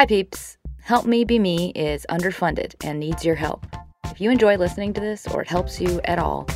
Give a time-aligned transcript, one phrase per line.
[0.00, 0.56] Hi, peeps.
[0.80, 3.66] Help Me Be Me is underfunded and needs your help.
[4.06, 6.48] If you enjoy listening to this or it helps you at all,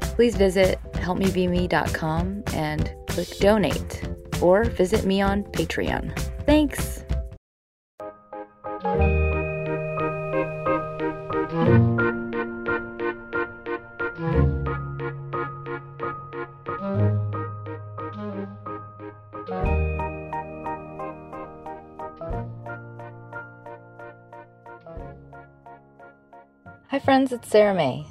[0.00, 4.06] please visit helpmebeme.com and click donate
[4.42, 6.14] or visit me on Patreon.
[6.44, 7.02] Thanks.
[26.92, 28.06] Hi, friends, it's Sarah May.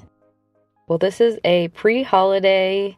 [0.87, 2.97] Well, this is a pre holiday,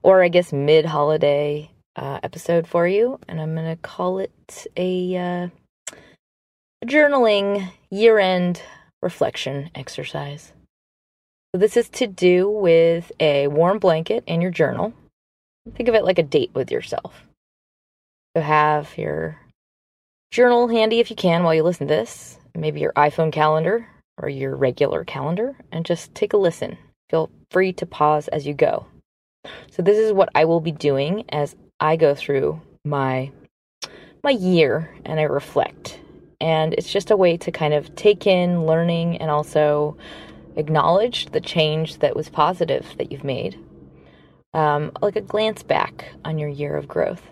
[0.00, 4.66] or I guess mid holiday uh, episode for you, and I'm going to call it
[4.76, 5.96] a, uh,
[6.86, 8.62] journaling year end
[9.02, 10.52] reflection exercise.
[11.52, 14.94] So, this is to do with a warm blanket and your journal.
[15.74, 17.24] Think of it like a date with yourself.
[18.36, 19.40] So, have your
[20.30, 23.88] journal handy if you can while you listen to this, maybe your iPhone calendar
[24.18, 26.76] or your regular calendar, and just take a listen.
[27.10, 28.86] Feel free to pause as you go.
[29.70, 33.30] So, this is what I will be doing as I go through my
[34.22, 36.00] my year and I reflect.
[36.40, 39.96] And it's just a way to kind of take in learning and also
[40.56, 43.58] acknowledge the change that was positive that you've made.
[44.54, 47.22] Um, like a glance back on your year of growth.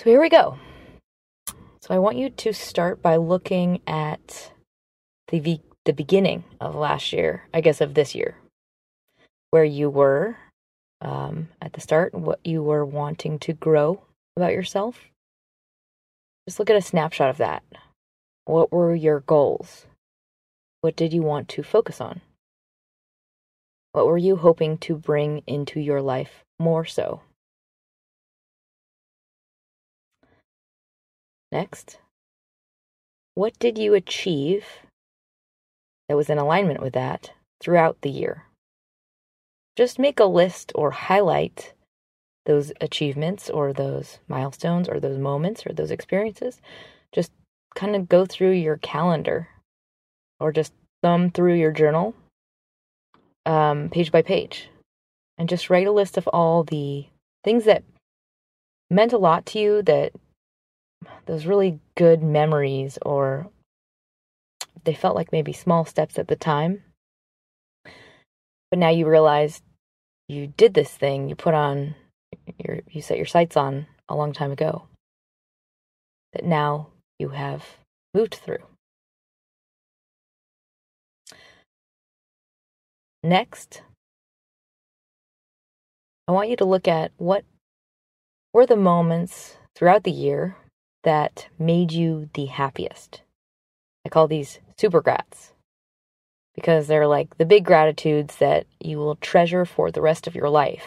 [0.00, 0.58] So here we go.
[1.82, 4.52] So I want you to start by looking at
[5.38, 8.36] the the beginning of last year, I guess of this year,
[9.50, 10.36] where you were
[11.00, 14.02] um, at the start, what you were wanting to grow
[14.36, 15.06] about yourself.
[16.46, 17.62] Just look at a snapshot of that.
[18.44, 19.86] What were your goals?
[20.80, 22.20] What did you want to focus on?
[23.92, 27.22] What were you hoping to bring into your life more so?
[31.50, 31.98] Next,
[33.34, 34.64] what did you achieve
[36.10, 37.30] that was in alignment with that
[37.60, 38.46] throughout the year?
[39.76, 41.72] Just make a list or highlight
[42.46, 46.60] those achievements or those milestones or those moments or those experiences.
[47.12, 47.30] Just
[47.76, 49.50] kind of go through your calendar
[50.40, 52.12] or just thumb through your journal
[53.46, 54.68] um, page by page
[55.38, 57.06] and just write a list of all the
[57.44, 57.84] things that
[58.90, 60.10] meant a lot to you that
[61.26, 63.48] those really good memories or
[64.84, 66.82] they felt like maybe small steps at the time.
[68.70, 69.62] But now you realize
[70.28, 71.28] you did this thing.
[71.28, 71.94] You put on
[72.58, 74.86] your you set your sights on a long time ago
[76.32, 77.64] that now you have
[78.14, 78.64] moved through.
[83.22, 83.82] Next
[86.30, 87.44] i want you to look at what
[88.52, 90.56] were the moments throughout the year
[91.02, 93.22] that made you the happiest.
[94.06, 95.50] I call these super grats
[96.54, 100.48] because they're like the big gratitudes that you will treasure for the rest of your
[100.48, 100.86] life.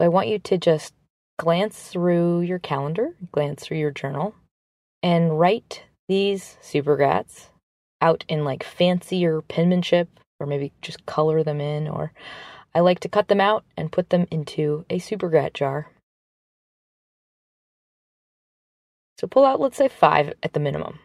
[0.00, 0.94] I want you to just
[1.38, 4.34] glance through your calendar, glance through your journal,
[5.00, 7.46] and write these super grats
[8.00, 10.08] out in like fancier penmanship
[10.40, 12.12] or maybe just color them in or
[12.74, 15.90] I like to cut them out and put them into a super grat jar.
[19.20, 20.98] So pull out let's say 5 at the minimum.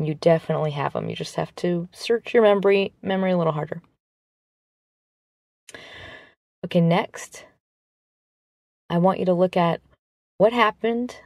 [0.00, 1.08] You definitely have them.
[1.08, 3.80] You just have to search your memory memory a little harder.
[6.64, 7.44] Okay, next,
[8.90, 9.80] I want you to look at
[10.38, 11.16] what happened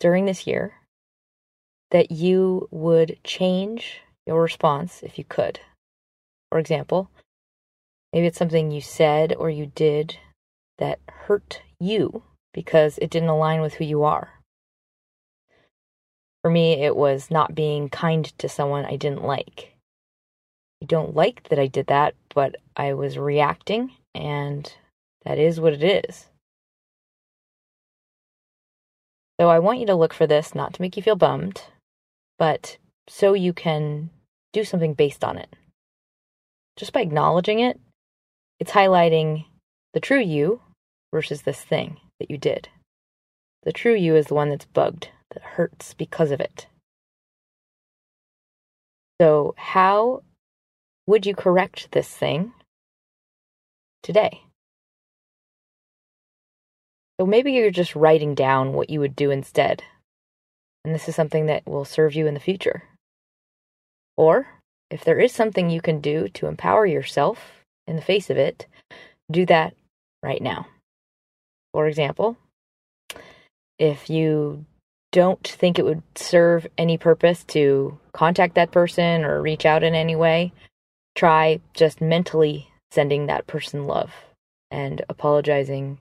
[0.00, 0.74] during this year
[1.90, 5.60] that you would change your response if you could.
[6.50, 7.10] For example,
[8.12, 10.16] maybe it's something you said or you did
[10.78, 12.22] that hurt you
[12.52, 14.35] because it didn't align with who you are.
[16.46, 19.74] For me, it was not being kind to someone I didn't like.
[20.80, 24.72] I don't like that I did that, but I was reacting, and
[25.24, 26.28] that is what it is.
[29.40, 31.62] So I want you to look for this, not to make you feel bummed,
[32.38, 32.76] but
[33.08, 34.10] so you can
[34.52, 35.52] do something based on it.
[36.76, 37.80] Just by acknowledging it,
[38.60, 39.46] it's highlighting
[39.94, 40.60] the true you
[41.12, 42.68] versus this thing that you did.
[43.64, 45.08] The true you is the one that's bugged,
[45.42, 46.66] hurts because of it.
[49.20, 50.22] So, how
[51.06, 52.52] would you correct this thing
[54.02, 54.42] today?
[57.18, 59.82] So, maybe you're just writing down what you would do instead.
[60.84, 62.84] And this is something that will serve you in the future.
[64.16, 64.46] Or,
[64.90, 68.66] if there is something you can do to empower yourself in the face of it,
[69.30, 69.74] do that
[70.22, 70.66] right now.
[71.72, 72.36] For example,
[73.78, 74.64] if you
[75.16, 79.94] don't think it would serve any purpose to contact that person or reach out in
[79.94, 80.52] any way,
[81.14, 84.12] try just mentally sending that person love
[84.70, 85.96] and apologizing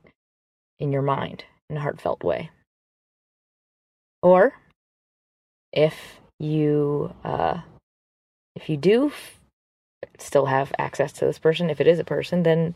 [0.80, 2.50] in your mind in a heartfelt way.
[4.22, 4.52] Or
[5.72, 5.96] if
[6.38, 7.62] you uh,
[8.54, 9.14] if you do
[10.18, 12.76] still have access to this person, if it is a person, then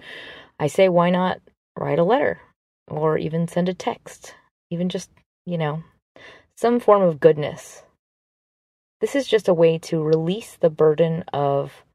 [0.57, 1.41] I say why not
[1.77, 2.39] write a letter
[2.87, 4.35] or even send a text,
[4.71, 5.09] even just
[5.45, 5.83] you know
[6.59, 7.83] some form of goodness.
[8.99, 11.85] This is just a way to release the burden of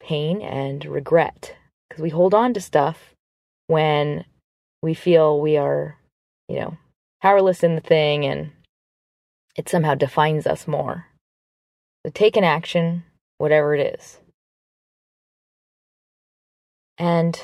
[0.00, 1.56] pain and regret
[1.88, 3.14] because we hold on to stuff
[3.66, 4.24] when
[4.80, 5.98] we feel we are,
[6.48, 6.76] you know,
[7.20, 8.52] powerless in the thing and
[9.56, 11.06] it somehow defines us more.
[12.06, 13.02] So take an action,
[13.38, 14.20] whatever it is.
[16.96, 17.40] And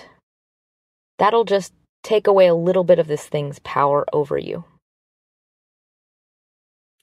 [1.18, 1.72] that'll just
[2.04, 4.62] take away a little bit of this thing's power over you.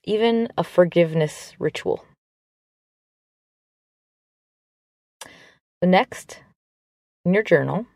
[0.06, 2.06] Even a forgiveness ritual.
[5.24, 6.40] So, next,
[7.26, 7.88] in your journal,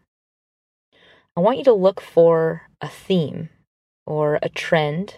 [1.37, 3.49] I want you to look for a theme
[4.05, 5.17] or a trend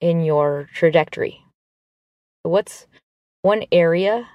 [0.00, 1.42] in your trajectory.
[2.42, 2.86] What's
[3.42, 4.28] one area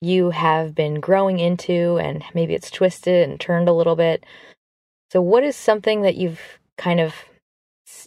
[0.00, 4.24] you have been growing into and maybe it's twisted and turned a little bit?
[5.12, 6.40] So what is something that you've
[6.76, 7.14] kind of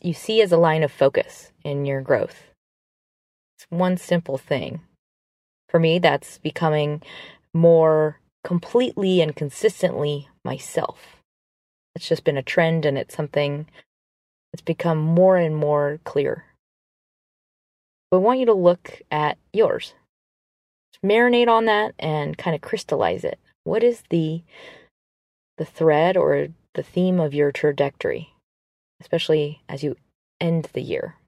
[0.01, 2.48] you see as a line of focus in your growth?
[3.59, 4.79] It's one simple thing.
[5.67, 7.01] For me, that's becoming
[7.53, 11.17] more completely and consistently myself.
[11.93, 13.67] It's just been a trend and it's something
[14.53, 16.45] that's become more and more clear.
[18.09, 19.93] But I want you to look at yours.
[20.93, 23.39] Just marinate on that and kind of crystallize it.
[23.65, 24.41] What is the
[25.57, 28.33] the thread or the theme of your trajectory,
[29.01, 29.97] especially as you
[30.39, 31.18] end the year?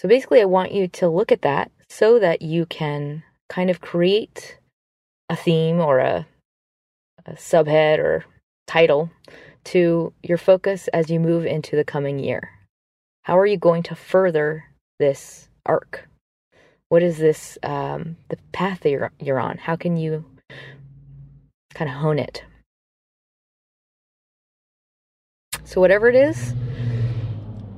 [0.00, 3.82] So basically I want you to look at that so that you can kind of
[3.82, 4.56] create
[5.28, 6.26] a theme or a,
[7.26, 8.24] a subhead or
[8.66, 9.10] title
[9.64, 12.48] to your focus as you move into the coming year.
[13.24, 14.64] How are you going to further
[14.98, 16.08] this arc?
[16.88, 19.58] What is this, um, the path that you're, you're on?
[19.58, 20.24] How can you
[21.74, 22.42] kind of hone it?
[25.64, 26.54] So, whatever it is,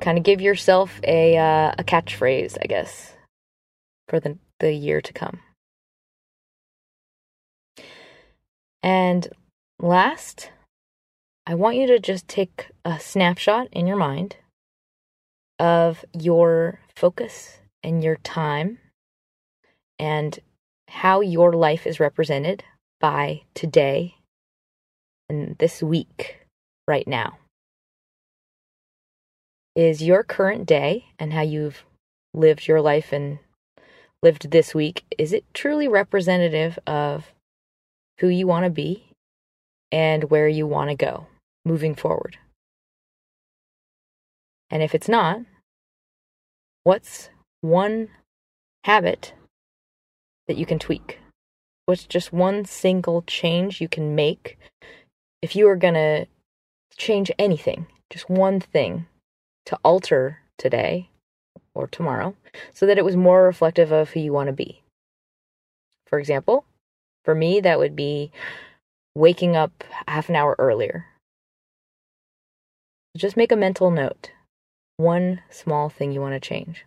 [0.03, 3.13] kind of give yourself a, uh, a catchphrase, I guess,
[4.09, 5.39] for the, the year to come.
[8.83, 9.29] And
[9.79, 10.51] last,
[11.47, 14.35] I want you to just take a snapshot in your mind
[15.57, 18.79] of your focus and your time
[19.97, 20.37] and
[20.89, 22.65] how your life is represented
[22.99, 24.15] by today
[25.29, 26.39] and this week
[26.89, 27.37] right now.
[29.75, 31.83] Is your current day and how you've
[32.33, 33.39] lived your life and
[34.21, 37.33] lived this week, is it truly representative of
[38.19, 39.03] who you want to be
[39.91, 41.27] and where you want to go
[41.65, 42.37] moving forward.
[44.71, 45.41] And if it's not,
[46.83, 47.29] what's
[47.61, 48.09] one
[48.85, 49.33] habit
[50.47, 51.19] that you can tweak?
[51.85, 54.57] What's just one single change you can make
[55.41, 56.25] if you are going to
[56.95, 59.05] change anything, just one thing
[59.65, 61.09] to alter today
[61.75, 62.35] or tomorrow
[62.73, 64.81] so that it was more reflective of who you want to be?
[66.07, 66.65] For example,
[67.25, 68.31] for me, that would be
[69.15, 71.07] waking up half an hour earlier.
[73.15, 74.31] Just make a mental note.
[74.97, 76.85] One small thing you want to change.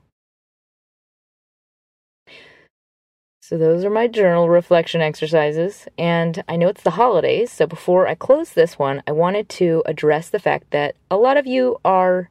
[3.41, 5.87] So, those are my journal reflection exercises.
[5.97, 7.53] And I know it's the holidays.
[7.53, 11.37] So, before I close this one, I wanted to address the fact that a lot
[11.37, 12.29] of you are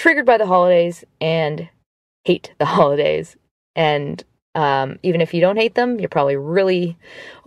[0.00, 1.68] triggered by the holidays and
[2.24, 3.36] hate the holidays.
[3.76, 6.96] And um, even if you don't hate them, you're probably really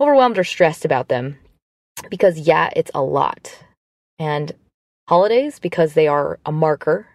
[0.00, 1.36] overwhelmed or stressed about them
[2.10, 3.58] because, yeah, it's a lot.
[4.20, 4.52] And
[5.08, 7.08] holidays, because they are a marker,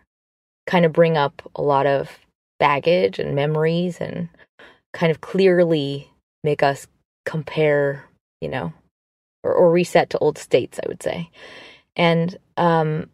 [0.67, 2.19] kind of bring up a lot of
[2.59, 4.27] baggage and memories and
[4.91, 6.11] kind of clearly
[6.43, 6.85] make us
[7.25, 8.03] compare,
[8.41, 8.73] you know,
[9.45, 11.29] or, or reset to old states, I would say.
[11.95, 13.09] And um,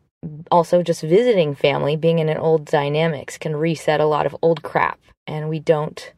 [0.52, 4.64] also, just visiting family, being in an old dynamics, can reset a lot of old
[4.64, 5.00] crap.
[5.28, 6.14] And we don't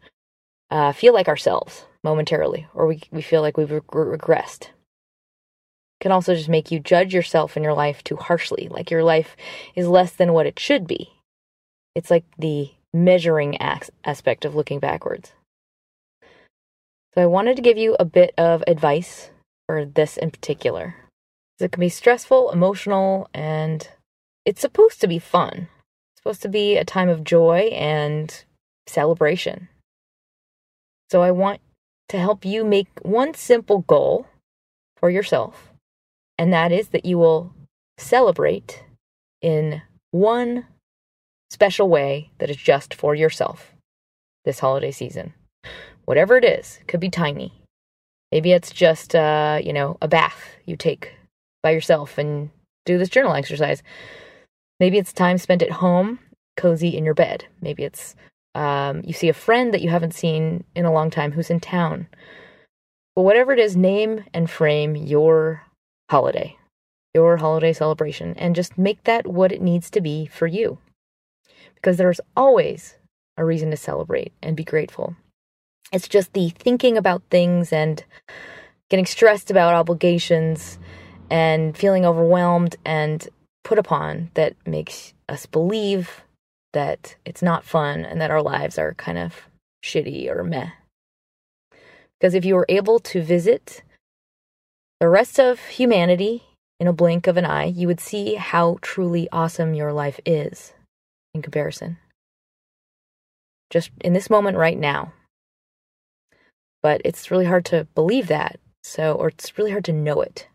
[0.69, 4.69] uh, feel like ourselves momentarily, or we, we feel like we've reg- regressed.
[5.99, 9.35] Can also just make you judge yourself and your life too harshly, like your life
[9.75, 11.09] is less than what it should be.
[11.95, 15.33] It's like the measuring aspect of looking backwards.
[17.15, 19.31] So I wanted to give you a bit of advice
[19.65, 20.95] for this in particular.
[21.59, 23.87] It can be stressful, emotional, and
[24.47, 25.67] it's supposed to be fun.
[26.13, 28.45] It's supposed to be a time of joy and
[28.87, 29.67] celebration.
[31.11, 31.59] So I want
[32.07, 34.25] to help you make one simple goal
[34.95, 35.73] for yourself,
[36.37, 37.53] and that is that you will
[37.97, 38.85] celebrate
[39.41, 40.65] in one
[41.51, 43.73] special way that is just for yourself
[44.45, 45.33] this holiday season.
[46.05, 47.51] Whatever it is, it could be tiny.
[48.31, 51.13] Maybe it's just, uh, you know, a bath you take
[51.63, 52.49] by yourself and
[52.85, 53.83] do this journal exercise.
[54.79, 56.19] Maybe it's time spent at home,
[56.55, 57.45] cozy in your bed.
[57.61, 58.15] Maybe it's
[58.55, 61.59] um, you see a friend that you haven't seen in a long time who's in
[61.59, 62.07] town.
[63.15, 65.63] But whatever it is, name and frame your
[66.09, 66.57] holiday,
[67.13, 70.79] your holiday celebration, and just make that what it needs to be for you.
[71.75, 72.95] Because there's always
[73.37, 75.15] a reason to celebrate and be grateful.
[75.91, 78.03] It's just the thinking about things and
[78.89, 80.79] getting stressed about obligations
[81.29, 83.27] and feeling overwhelmed and
[83.67, 86.23] put upon that makes us believe
[86.71, 89.49] that it's not fun and that our lives are kind of
[89.83, 90.69] shitty or meh.
[92.17, 93.83] Because if you were able to visit
[95.01, 96.43] the rest of humanity
[96.79, 100.71] in a blink of an eye, you would see how truly awesome your life is
[101.33, 101.97] in comparison.
[103.69, 105.11] Just in this moment right now.
[106.81, 108.61] But it's really hard to believe that.
[108.81, 110.47] So, or it's really hard to know it.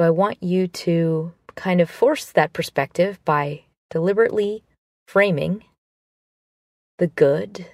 [0.00, 4.64] So, I want you to kind of force that perspective by deliberately
[5.06, 5.62] framing
[6.98, 7.66] the good,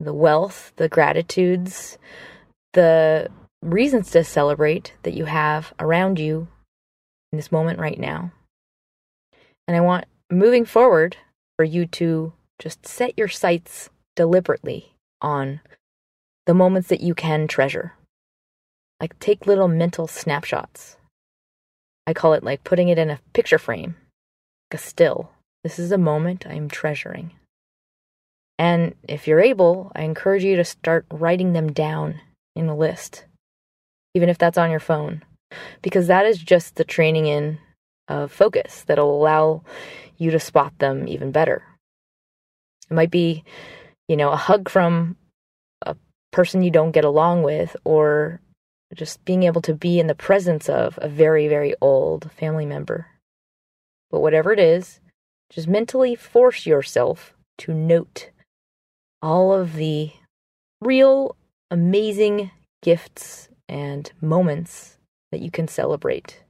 [0.00, 1.98] the wealth, the gratitudes,
[2.72, 3.28] the
[3.60, 6.48] reasons to celebrate that you have around you
[7.32, 8.32] in this moment right now.
[9.66, 11.18] And I want moving forward
[11.58, 15.60] for you to just set your sights deliberately on
[16.46, 17.92] the moments that you can treasure.
[19.02, 20.97] Like take little mental snapshots.
[22.08, 23.94] I call it like putting it in a picture frame,
[24.70, 25.30] like a still.
[25.62, 27.32] This is a moment I am treasuring.
[28.58, 32.18] And if you're able, I encourage you to start writing them down
[32.56, 33.26] in a list,
[34.14, 35.22] even if that's on your phone,
[35.82, 37.58] because that is just the training in
[38.08, 39.62] of focus that'll allow
[40.16, 41.62] you to spot them even better.
[42.90, 43.44] It might be,
[44.08, 45.18] you know, a hug from
[45.82, 45.94] a
[46.32, 48.40] person you don't get along with, or
[48.94, 53.06] just being able to be in the presence of a very, very old family member.
[54.10, 55.00] But whatever it is,
[55.50, 58.30] just mentally force yourself to note
[59.20, 60.12] all of the
[60.80, 61.36] real
[61.70, 62.50] amazing
[62.82, 64.96] gifts and moments
[65.32, 66.44] that you can celebrate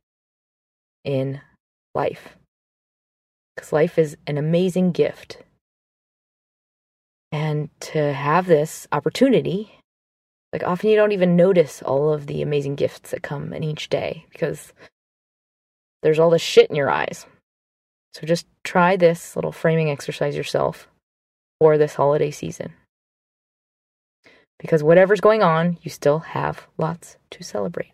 [1.05, 1.41] in
[1.95, 2.37] life.
[3.57, 5.39] Because life is an amazing gift.
[7.33, 9.78] And to have this opportunity,
[10.53, 13.89] like often you don't even notice all of the amazing gifts that come in each
[13.89, 14.73] day because
[16.03, 17.27] there's all this shit in your eyes.
[18.15, 20.89] So just try this little framing exercise yourself
[21.61, 22.73] for this holiday season.
[24.59, 27.93] Because whatever's going on, you still have lots to celebrate.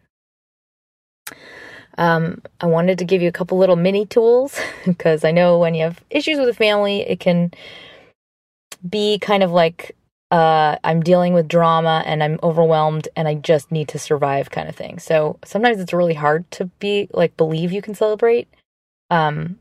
[1.99, 5.75] Um, I wanted to give you a couple little mini tools because I know when
[5.75, 7.53] you have issues with a family, it can
[8.89, 9.97] be kind of like
[10.31, 14.69] uh, I'm dealing with drama and I'm overwhelmed and I just need to survive kind
[14.69, 14.99] of thing.
[14.99, 18.49] So sometimes it's really hard to be like believe you can celebrate.
[19.11, 19.59] Um,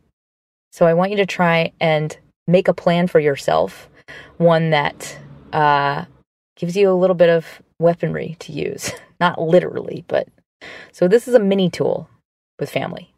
[0.72, 2.18] so I want you to try and
[2.48, 3.90] make a plan for yourself,
[4.38, 5.18] one that
[5.52, 6.06] uh,
[6.56, 8.92] gives you a little bit of weaponry to use.
[9.20, 10.28] Not literally, but
[10.92, 12.10] so this is a mini tool
[12.60, 13.14] with family.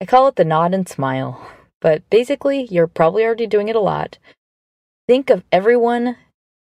[0.00, 1.46] I call it the nod and smile,
[1.80, 4.18] but basically, you're probably already doing it a lot.
[5.06, 6.16] Think of everyone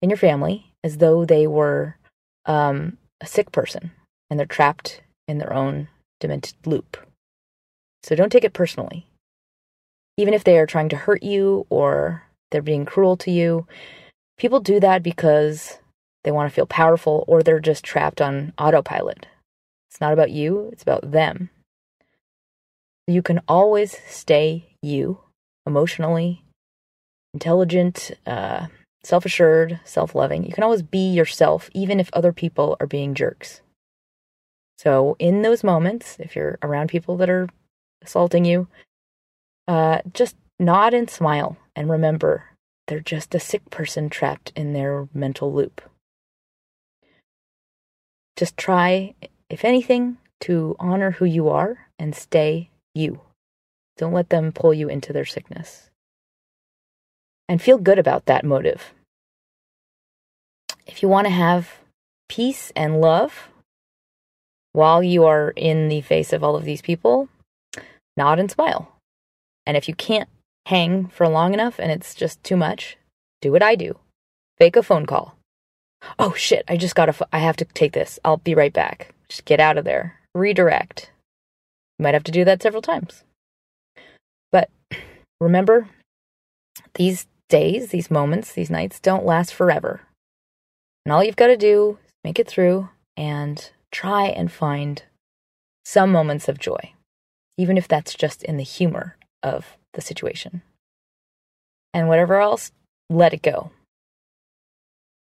[0.05, 1.97] in your family as though they were
[2.47, 3.91] um, a sick person
[4.31, 5.89] and they're trapped in their own
[6.21, 6.97] demented loop.
[8.05, 9.07] So don't take it personally
[10.17, 13.67] even if they are trying to hurt you or they're being cruel to you,
[14.39, 15.79] people do that because
[16.23, 19.27] they want to feel powerful or they're just trapped on autopilot.
[19.91, 21.51] It's not about you, it's about them.
[23.07, 25.21] You can always stay you
[25.67, 26.43] emotionally,
[27.35, 28.69] intelligent, uh,
[29.05, 30.45] self assured, self loving.
[30.45, 33.61] You can always be yourself, even if other people are being jerks.
[34.79, 37.49] So, in those moments, if you're around people that are
[38.03, 38.67] assaulting you,
[39.69, 42.45] uh, just nod and smile and remember
[42.87, 45.81] they're just a sick person trapped in their mental loop.
[48.37, 49.15] Just try,
[49.49, 53.21] if anything, to honor who you are and stay you.
[53.97, 55.91] Don't let them pull you into their sickness.
[57.49, 58.93] And feel good about that motive.
[60.87, 61.79] If you want to have
[62.29, 63.49] peace and love
[64.73, 67.29] while you are in the face of all of these people,
[68.17, 68.93] nod and smile
[69.67, 70.29] And if you can't
[70.67, 72.97] hang for long enough and it's just too much,
[73.41, 73.99] do what I do
[74.59, 75.37] fake a phone call.
[76.19, 77.15] Oh shit, I just got.
[77.33, 78.19] I have to take this.
[78.25, 79.15] I'll be right back.
[79.29, 80.21] Just get out of there.
[80.35, 81.11] Redirect.
[81.99, 83.25] You might have to do that several times.
[84.53, 84.69] But
[85.41, 85.89] remember,
[86.95, 90.01] these days, these moments, these nights don't last forever.
[91.05, 95.03] And all you've got to do is make it through and try and find
[95.85, 96.93] some moments of joy,
[97.59, 100.63] even if that's just in the humor of the situation.
[101.93, 102.73] And whatever else,
[103.11, 103.71] let it go.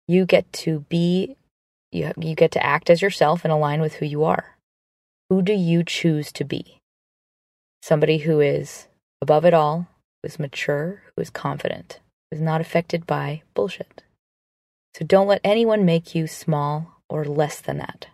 [0.07, 1.37] You get to be,
[1.93, 4.57] you, you get to act as yourself and align with who you are.
[5.31, 6.79] Who do you choose to be?
[7.83, 8.87] Somebody who is
[9.21, 9.89] above it all,
[10.23, 12.01] who is mature, who is confident,
[12.35, 14.03] is not affected by bullshit.
[14.95, 18.09] So don't let anyone make you small or less than that.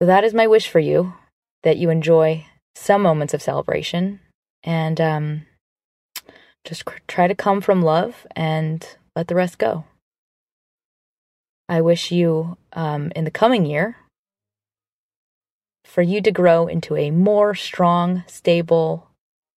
[0.00, 1.14] So that is my wish for you
[1.64, 4.20] that you enjoy some moments of celebration
[4.62, 5.46] and um,
[6.64, 9.84] just try to come from love and let the rest go.
[11.68, 13.96] I wish you um, in the coming year
[15.84, 19.08] for you to grow into a more strong, stable,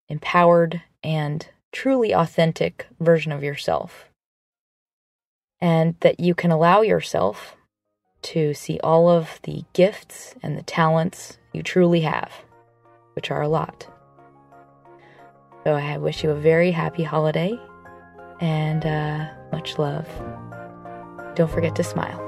[0.09, 4.09] empowered, and truly authentic version of yourself.
[5.59, 7.55] And that you can allow yourself
[8.23, 12.31] to see all of the gifts and the talents you truly have,
[13.13, 13.87] which are a lot.
[15.63, 17.59] So I wish you a very happy holiday
[18.39, 20.07] and uh, much love.
[21.35, 22.19] Don't forget to smile.